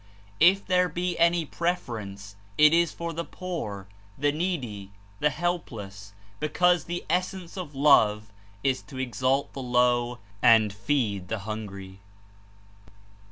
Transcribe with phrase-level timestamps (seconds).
[0.39, 3.85] If there be any preference, it is for the poor,
[4.17, 4.89] the needy,
[5.19, 8.31] the helpless, because the essence of love
[8.63, 11.99] Is to exalt the low and feed the hungry.